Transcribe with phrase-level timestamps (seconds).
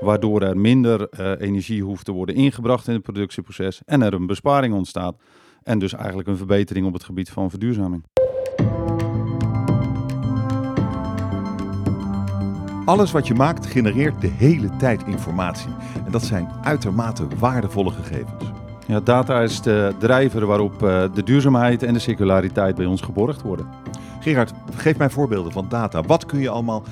[0.00, 4.26] waardoor er minder uh, energie hoeft te worden ingebracht in het productieproces en er een
[4.26, 5.16] besparing ontstaat.
[5.62, 8.04] En dus eigenlijk een verbetering op het gebied van verduurzaming.
[12.84, 15.70] Alles wat je maakt genereert de hele tijd informatie.
[16.04, 18.44] En dat zijn uitermate waardevolle gegevens.
[18.86, 23.42] Ja, data is de drijver waarop uh, de duurzaamheid en de circulariteit bij ons geborgd
[23.42, 23.66] worden.
[24.20, 26.02] Gerard, geef mij voorbeelden van data.
[26.02, 26.82] Wat kun je allemaal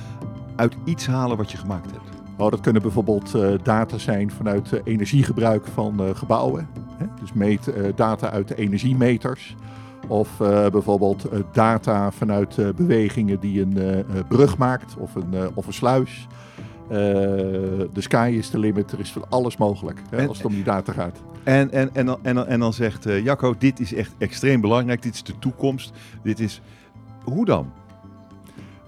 [0.57, 2.14] uit iets halen wat je gemaakt hebt?
[2.37, 6.69] Oh, dat kunnen bijvoorbeeld uh, data zijn vanuit uh, energiegebruik van uh, gebouwen.
[6.97, 7.07] Hè?
[7.21, 9.57] Dus meet, data uit de energiemeters.
[10.09, 10.37] Of
[10.73, 16.27] bijvoorbeeld data vanuit bewegingen die een brug maakt of een, of een sluis.
[16.89, 20.53] De sky is the limit, er is van alles mogelijk hè, en, als het om
[20.53, 21.23] die data gaat.
[21.43, 25.03] En, en, en, dan, en, dan, en dan zegt Jacco, dit is echt extreem belangrijk,
[25.03, 25.93] dit is de toekomst.
[26.23, 26.61] Dit is...
[27.23, 27.73] Hoe dan?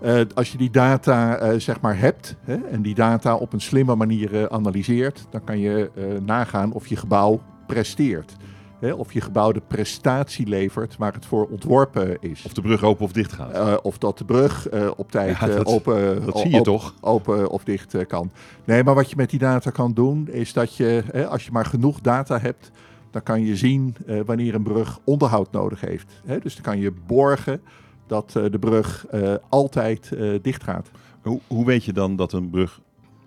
[0.03, 3.61] Uh, als je die data uh, zeg maar hebt hè, en die data op een
[3.61, 5.91] slimme manier uh, analyseert, dan kan je
[6.25, 8.37] nagaan of je gebouw presteert.
[8.81, 12.43] Hè, of je gebouw de prestatie levert waar het voor ontworpen is.
[12.45, 13.83] Of de brug open of dicht gaat.
[13.83, 16.95] of dat de brug op tijd ja, dat, open, dat zie je open, toch?
[17.01, 18.31] open of dicht kan.
[18.65, 21.53] Nee, maar wat je met die data kan doen, is dat je, hè, als je
[21.53, 22.71] maar genoeg data hebt,
[23.11, 26.21] dan kan je zien wanneer een brug onderhoud nodig heeft.
[26.27, 27.61] Hè, dus dan kan je borgen
[28.07, 30.91] dat eh, de brug eh, altijd eh, dicht gaat.
[31.23, 32.81] Hoe, hoe weet je dan dat een brug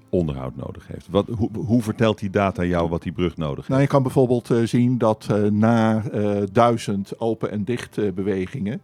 [0.10, 1.08] onderhoud nodig heeft?
[1.10, 3.70] Wat, hoe, hoe, vertelt die data jou wat die brug nodig heeft?
[3.70, 6.04] Nou, je kan bijvoorbeeld zien dat na
[6.52, 8.82] duizend open en dicht bewegingen,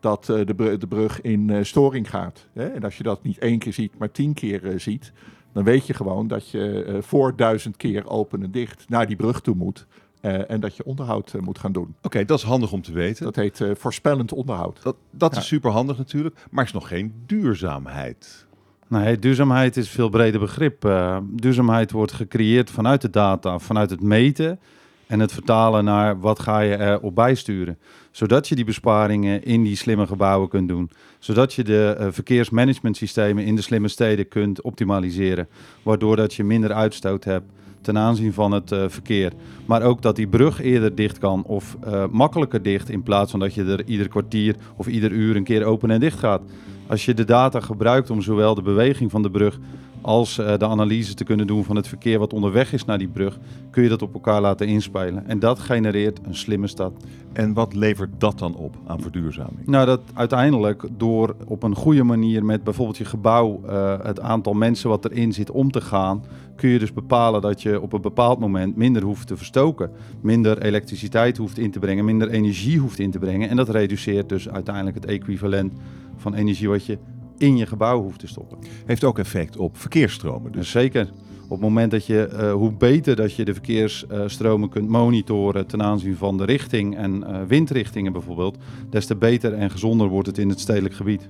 [0.00, 2.46] dat de, brug, de, brug in storing gaat.
[2.52, 2.66] Hè?
[2.66, 5.12] En als je dat niet één keer ziet, maar tien keer ziet,
[5.52, 9.40] dan weet je gewoon dat je voor duizend keer open en dicht naar die brug
[9.40, 9.86] toe moet.
[10.22, 11.94] Uh, en dat je onderhoud uh, moet gaan doen.
[12.02, 13.24] Oké, dat is handig om te weten.
[13.24, 14.82] Dat heet uh, voorspellend onderhoud.
[14.82, 15.40] Dat, dat ja.
[15.40, 18.46] is super handig natuurlijk, maar is nog geen duurzaamheid.
[18.88, 20.90] Nee, duurzaamheid is een veel breder begrip.
[21.30, 24.60] duurzaamheid wordt gecreëerd vanuit de data, vanuit het meten
[25.06, 27.78] en het vertalen naar wat ga je erop bijsturen.
[28.10, 30.90] Zodat je die besparingen in die slimme gebouwen kunt doen.
[31.18, 35.48] Zodat je de verkeersmanagementsystemen in de slimme steden kunt optimaliseren.
[35.82, 37.50] Waardoor dat je minder uitstoot hebt
[37.86, 39.32] ten aanzien van het uh, verkeer.
[39.66, 43.40] Maar ook dat die brug eerder dicht kan of uh, makkelijker dicht in plaats van
[43.40, 46.42] dat je er ieder kwartier of ieder uur een keer open en dicht gaat.
[46.86, 49.58] Als je de data gebruikt om zowel de beweging van de brug
[50.00, 53.08] als uh, de analyse te kunnen doen van het verkeer wat onderweg is naar die
[53.08, 53.38] brug,
[53.70, 55.26] kun je dat op elkaar laten inspelen.
[55.26, 56.92] En dat genereert een slimme stad.
[57.32, 59.66] En wat levert dat dan op aan verduurzaming?
[59.66, 64.52] Nou, dat uiteindelijk door op een goede manier met bijvoorbeeld je gebouw uh, het aantal
[64.52, 66.24] mensen wat erin zit om te gaan,
[66.56, 70.62] kun je dus bepalen dat je op een bepaald moment minder hoeft te verstoken, minder
[70.62, 73.48] elektriciteit hoeft in te brengen, minder energie hoeft in te brengen.
[73.48, 75.72] En dat reduceert dus uiteindelijk het equivalent
[76.16, 76.98] van energie wat je
[77.38, 78.58] in je gebouw hoeft te stoppen.
[78.86, 80.70] Heeft ook effect op verkeersstromen dus?
[80.70, 81.10] Zeker.
[81.44, 85.82] Op het moment dat je, uh, hoe beter dat je de verkeersstromen kunt monitoren ten
[85.82, 88.58] aanzien van de richting en uh, windrichtingen bijvoorbeeld,
[88.90, 91.28] des te beter en gezonder wordt het in het stedelijk gebied.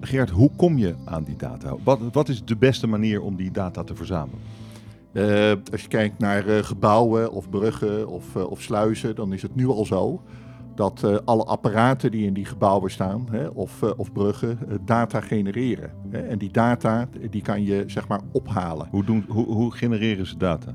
[0.00, 1.76] Geert, hoe kom je aan die data?
[1.84, 4.40] Wat, wat is de beste manier om die data te verzamelen?
[5.12, 9.66] Uh, als je kijkt naar gebouwen of bruggen of, of sluizen, dan is het nu
[9.66, 10.22] al zo
[10.74, 14.74] dat uh, alle apparaten die in die gebouwen staan hè, of, uh, of bruggen uh,
[14.84, 15.90] data genereren.
[16.10, 16.18] Hè.
[16.18, 18.88] En die data die kan je zeg maar ophalen.
[18.90, 20.74] Hoe, doen, hoe, hoe genereren ze data?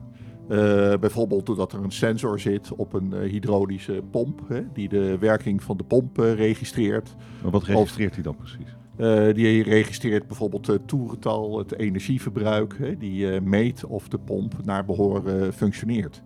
[0.99, 5.77] bijvoorbeeld doordat er een sensor zit op een hydraulische pomp hè, die de werking van
[5.77, 7.15] de pomp registreert.
[7.41, 8.75] Maar wat registreert hij dan precies?
[9.35, 12.77] die registreert bijvoorbeeld het toerental, het energieverbruik.
[12.77, 16.23] Hè, die meet of de pomp naar behoren functioneert.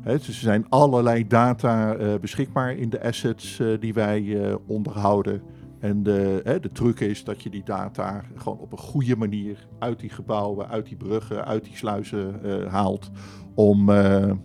[0.00, 4.54] He, dus er zijn allerlei data uh, beschikbaar in de assets uh, die wij uh,
[4.66, 5.42] onderhouden.
[5.78, 10.00] En de, de truc is dat je die data gewoon op een goede manier uit
[10.00, 12.34] die gebouwen, uit die bruggen, uit die sluizen
[12.68, 13.10] haalt.
[13.54, 13.90] Om,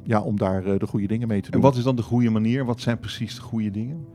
[0.04, 1.62] ja, om daar de goede dingen mee te doen.
[1.62, 2.66] En wat is dan de goede manier?
[2.66, 4.06] Wat zijn precies de goede dingen?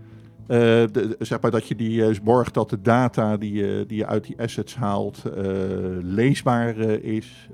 [0.50, 4.06] De, zeg maar dat je die uh, borgt dat de data die je, die je
[4.06, 5.22] uit die assets haalt
[6.02, 7.48] leesbaar is.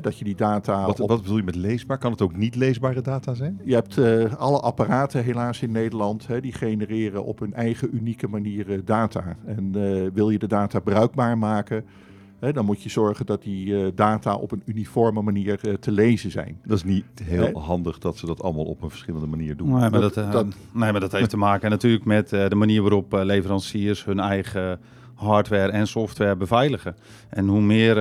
[0.00, 0.86] dat je die data.
[0.86, 1.08] Wat, op...
[1.08, 1.98] wat, bedoel je met leesbaar?
[1.98, 3.60] Kan het ook niet leesbare data zijn?
[3.64, 3.98] Je hebt
[4.36, 9.36] alle apparaten helaas in Nederland hè, die genereren op hun eigen unieke manier data.
[9.46, 9.72] En
[10.12, 11.84] wil je de data bruikbaar maken,
[12.40, 16.30] dan moet je zorgen dat die uh, data op een uniforme manier uh, te lezen
[16.30, 16.60] zijn.
[16.64, 19.68] Dat is niet heel handig dat ze dat allemaal op een verschillende manier doen.
[19.68, 22.82] Nee, maar dat, uh, dat, nee, maar dat heeft te maken natuurlijk met de manier
[22.82, 24.80] waarop leveranciers hun eigen
[25.14, 26.96] hardware en software beveiligen.
[27.28, 27.94] En hoe meer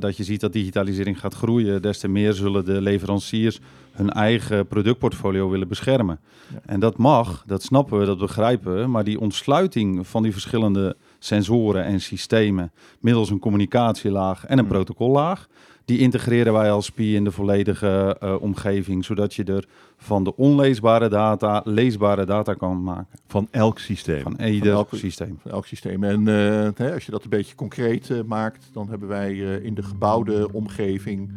[0.00, 3.60] dat je ziet dat digitalisering gaat groeien, des te meer zullen de leveranciers
[3.92, 6.18] hun eigen productportfolio willen beschermen.
[6.52, 6.60] Ja.
[6.66, 10.96] En dat mag, dat snappen we, dat begrijpen we, maar die ontsluiting van die verschillende
[11.18, 14.72] sensoren en systemen middels een communicatielaag en een Hmm.
[14.74, 15.48] protocollaag.
[15.84, 19.64] Die integreren wij als SPI in de volledige eh, omgeving, zodat je er
[19.96, 23.18] van de onleesbare data leesbare data kan maken.
[23.26, 24.22] Van elk systeem.
[24.22, 25.38] Van ieder elke- systeem.
[25.42, 26.04] van elk systeem.
[26.04, 29.74] En eh, hè, als je dat een beetje concreet eh, maakt, dan hebben wij in
[29.74, 31.32] de gebouwde omgeving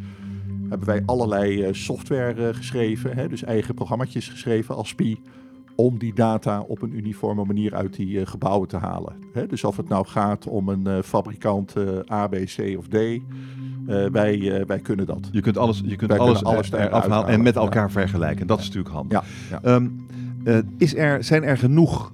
[0.68, 5.20] hebben wij allerlei software geschreven, hè, dus eigen programma's geschreven als SPI,
[5.76, 9.12] om die data op een uniforme manier uit die eh, gebouwen te halen.
[9.48, 12.96] Dus of het nou gaat om een eh, fabrikant eh, A, B, C of D,
[14.12, 15.28] wij, wij kunnen dat.
[15.32, 17.60] Je kunt alles, je kunt Wij alles, alles er- eruit eraf halen en met Ja.
[17.60, 18.46] elkaar vergelijken.
[18.46, 19.24] Dat is natuurlijk handig.
[19.50, 19.88] Ja, Ehm,
[20.44, 22.12] eh, is er, zijn er genoeg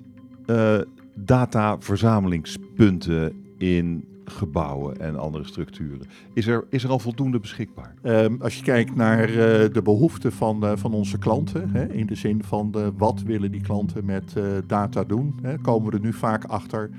[1.15, 6.07] dataverzamelingspunten in gebouwen en andere structuren?
[6.33, 7.95] Is er, is er al voldoende beschikbaar?
[8.03, 12.07] Ehm, als je kijkt naar eh, de behoeften van, eh, van onze klanten, hè, in
[12.07, 16.03] de zin van wat willen die klanten met eh, data doen, hè, komen we er
[16.03, 16.91] nu vaak achter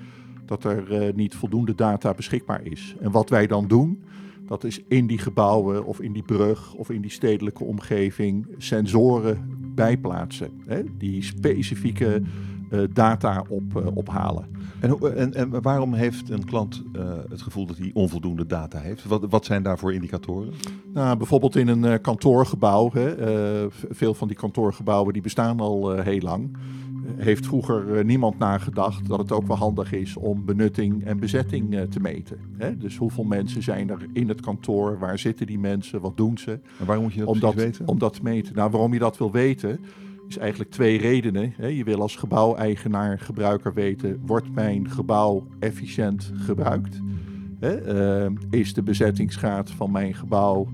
[0.45, 2.95] dat er niet voldoende data beschikbaar is.
[3.01, 4.03] En wat wij dan doen,
[4.47, 9.37] dat is in die gebouwen of in die brug of in die stedelijke omgeving sensoren
[9.75, 10.49] bijplaatsen.
[10.65, 12.21] Hè, die specifieke
[12.93, 14.45] data op, ophalen.
[14.79, 19.05] En, en, en waarom heeft een klant eh, het gevoel dat hij onvoldoende data heeft?
[19.05, 20.53] Wat, wat zijn daarvoor indicatoren?
[20.93, 22.89] Nou, bijvoorbeeld in een eh, kantoorgebouw.
[22.93, 26.57] Hè, eh, veel van die kantoorgebouwen die bestaan al heel lang.
[27.15, 31.99] Heeft vroeger niemand nagedacht dat het ook wel handig is om benutting en bezetting te
[31.99, 32.37] meten.
[32.57, 32.77] Hè?
[32.77, 34.99] Dus hoeveel mensen zijn er in het kantoor?
[34.99, 36.01] Waar zitten die mensen?
[36.01, 36.51] Wat doen ze?
[36.51, 37.87] En waarom moet je dat Om dat, weten?
[37.87, 38.55] om dat te meten.
[38.55, 39.79] Nou, waarom je dat wil weten,
[40.29, 41.53] is eigenlijk twee redenen.
[41.75, 46.99] Je wil als gebouweigenaar, gebruiker weten, wordt mijn gebouw efficiënt gebruikt?
[47.59, 50.67] Eh, is de bezettingsgraad van mijn gebouw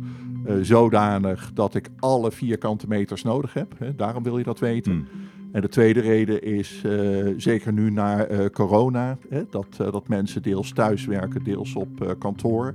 [0.46, 3.74] eh, zodanig dat ik alle vierkante meters nodig heb?
[3.96, 4.92] Daarom wil je dat weten.
[4.92, 5.08] Hmm.
[5.52, 10.72] En de tweede reden is, eh, zeker nu na corona, hè, dat, dat mensen deels
[10.72, 12.74] thuis werken, deels op kantoor,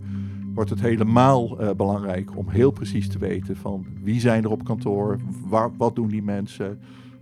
[0.55, 4.64] wordt het helemaal eh, belangrijk om heel precies te weten van wie zijn er op
[4.64, 5.19] kantoor,
[5.49, 6.79] waar, wat doen die mensen,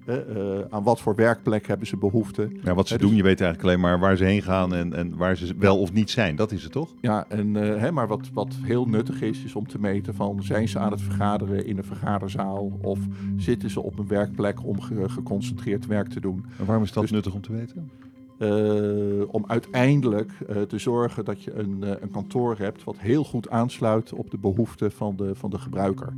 [0.06, 0.16] eh,
[0.58, 2.48] eh, aan wat voor werkplek hebben ze behoefte.
[2.64, 4.92] Ja, wat ze dus- doen, je weet eigenlijk alleen maar waar ze heen gaan en,
[4.94, 6.36] en waar ze wel of niet zijn.
[6.36, 6.94] Dat is het toch?
[7.00, 10.68] Ja, en, hè, maar wat, wat heel nuttig is, is om te meten van zijn
[10.68, 12.98] ze aan het vergaderen in een vergaderzaal of
[13.36, 16.44] zitten ze op een werkplek om ge- geconcentreerd werk te doen.
[16.58, 17.90] En waarom is dat Dus- nuttig om te weten?
[18.38, 23.24] Eh, om uiteindelijk eh, te zorgen dat je een, eh, een kantoor hebt wat heel
[23.24, 26.12] goed aansluit op de behoeften van de, van de gebruiker.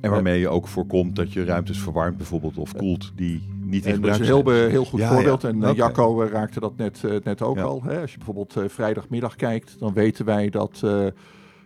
[0.00, 3.92] En waarmee je ook voorkomt dat je ruimtes verwarmt bijvoorbeeld of koelt die niet in
[3.92, 5.42] En dat is gebruik een heel, heel goed Ja, voorbeeld.
[5.42, 5.48] ja.
[5.48, 5.74] En.
[5.74, 7.62] Jacco raakte dat net, net ook Ja.
[7.62, 7.82] al.
[7.82, 8.00] Hè?
[8.00, 10.80] Als je bijvoorbeeld vrijdagmiddag kijkt, dan weten wij dat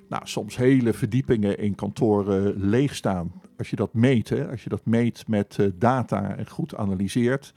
[0.09, 3.33] nou, soms hele verdiepingen in kantoren leeg staan.
[3.59, 7.53] Als je dat meet, hè, als je dat meet met data en goed analyseert,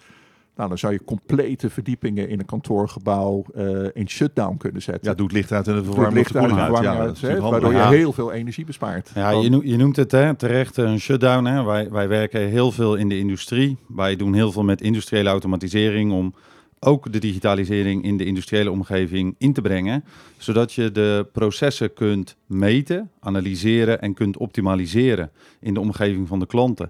[0.55, 5.09] nou, dan zou je complete verdiepingen in een kantoorgebouw eh, in shutdown kunnen zetten.
[5.09, 8.31] Ja, doe het licht uit en het verwarmt licht uit, Ja, waardoor je heel veel
[8.31, 9.11] energie bespaart.
[9.15, 11.45] Ja, Want- je, noemt, je noemt het hè, terecht een shutdown.
[11.45, 11.63] Hè.
[11.63, 13.77] Wij, wij werken heel veel in de industrie.
[13.87, 16.33] Wij doen heel veel met industriële automatisering om
[16.79, 20.03] ook de digitalisering in de industriële omgeving in te brengen.
[20.37, 26.45] Zodat je de processen kunt meten, analyseren en kunt optimaliseren in de omgeving van de
[26.45, 26.89] klanten.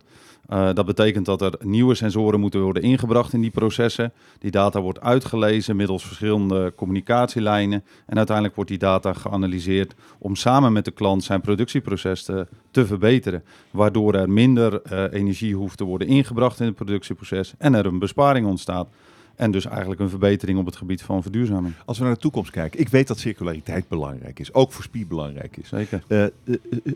[0.52, 4.14] Eh, dat betekent dat er nieuwe sensoren moeten worden ingebracht in die processen.
[4.40, 7.84] Die data wordt uitgelezen middels verschillende communicatielijnen.
[8.06, 12.86] En uiteindelijk wordt die data geanalyseerd om samen met de klant zijn productieproces te, te
[12.86, 13.44] verbeteren.
[13.72, 18.00] Waardoor er minder eh, energie hoeft te worden ingebracht in het productieproces en er een
[18.00, 18.88] besparing ontstaat.
[19.36, 21.74] En dus eigenlijk een verbetering op het gebied van verduurzaming.
[21.86, 25.08] Als we naar de toekomst kijken, ik weet dat circulariteit belangrijk is, ook voor SPI
[25.08, 25.68] belangrijk is.
[25.68, 26.04] Zeker.
[26.08, 26.26] Eh,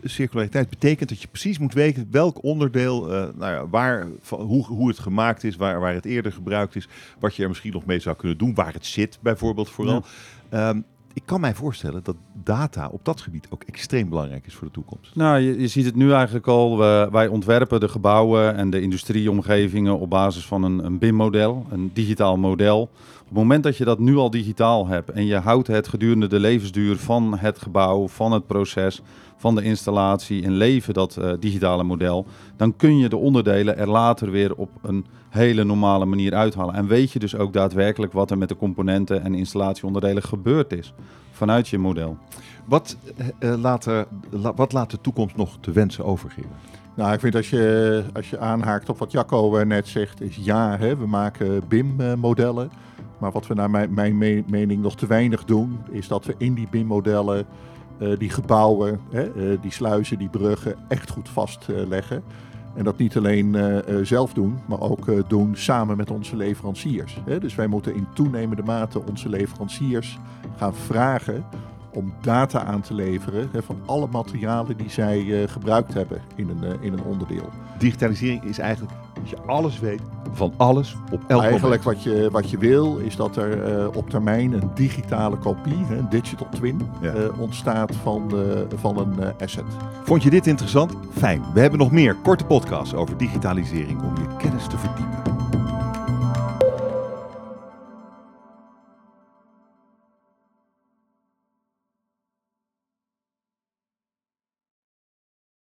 [0.04, 4.88] circulariteit betekent dat je precies moet weten welk onderdeel, nou ja, waar, van, hoe, hoe
[4.88, 6.88] het gemaakt is, waar, waar het eerder gebruikt is,
[7.18, 10.04] wat je er misschien nog mee zou kunnen doen, waar het zit bijvoorbeeld vooral.
[10.48, 10.80] Ehm,
[11.16, 14.72] ik kan mij voorstellen dat data op dat gebied ook extreem belangrijk is voor de
[14.72, 15.14] toekomst.
[15.14, 16.78] Nou, je, ziet het nu eigenlijk al.
[16.78, 21.90] We, wij ontwerpen de gebouwen en de industrieomgevingen op basis van een, een BIM-model, een
[21.94, 22.90] digitaal model.
[23.28, 26.26] Op het moment dat je dat nu al digitaal hebt en je houdt het gedurende
[26.26, 29.02] de levensduur van het gebouw, van het proces,
[29.36, 33.88] van de installatie in leven, dat eh, digitale model, dan kun je de onderdelen er
[33.88, 36.74] later weer op een hele normale manier uithalen.
[36.74, 40.92] En weet je dus ook daadwerkelijk wat er met de componenten en installatieonderdelen gebeurd is
[41.30, 42.16] vanuit je model.
[42.64, 43.86] Wat, eh, eh, laat,
[44.30, 46.50] la- wat laat de toekomst nog te wensen overgeven?
[46.94, 50.76] Nou, ik vind als je, als je aanhaakt op wat Jacco net zegt, is ja,
[50.78, 52.70] hè, we maken BIM-modellen.
[53.18, 56.34] Maar wat we naar mijn, mijn me- mening nog te weinig doen, is dat we
[56.38, 57.46] in die BIM-modellen
[57.98, 62.22] eh, die gebouwen, hè, eh, die sluizen, die bruggen echt goed vastleggen.
[62.74, 67.20] En dat niet alleen eh, zelf doen, maar ook doen samen met onze leveranciers.
[67.40, 70.18] Dus wij moeten in toenemende mate onze leveranciers
[70.56, 71.44] gaan vragen
[71.96, 76.48] om data aan te leveren hè, van alle materialen die zij eh, gebruikt hebben in
[76.48, 77.48] een, eh, in een onderdeel.
[77.78, 80.00] Digitalisering is eigenlijk dat je alles weet
[80.32, 81.82] van alles op elk Eigenlijk moment.
[81.84, 85.96] wat je, wat je wil is dat er eh, op termijn een digitale kopie, hè,
[85.96, 87.12] een digital twin, Ja.
[87.38, 88.32] ontstaat van,
[88.76, 89.64] van een asset.
[90.04, 90.92] Vond je dit interessant?
[91.10, 91.42] Fijn.
[91.54, 95.35] We hebben nog meer korte podcasts over digitalisering om je kennis te verdiepen.